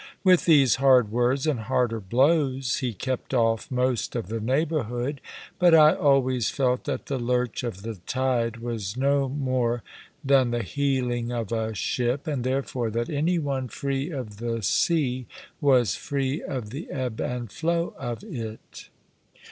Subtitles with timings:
[0.23, 5.21] With these hard words, and harder blows, he kept off most of the neighbourhood;
[5.59, 9.83] but I always felt that the lurch of the tide was no more
[10.23, 15.27] than the heeling of a ship, and therefore that any one free of the sea,
[15.61, 18.89] was free of the ebb and flow of it.